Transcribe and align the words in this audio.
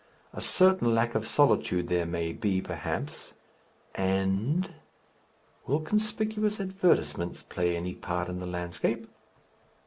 A 0.33 0.41
certain 0.41 0.95
lack 0.95 1.13
of 1.13 1.27
solitude 1.27 1.87
there 1.87 2.07
may 2.07 2.33
be 2.33 2.59
perhaps, 2.59 3.35
and 3.93 4.73
Will 5.67 5.79
conspicuous 5.81 6.59
advertisements 6.59 7.43
play 7.43 7.77
any 7.77 7.93
part 7.93 8.27
in 8.27 8.39
the 8.39 8.47
landscape?... 8.47 9.07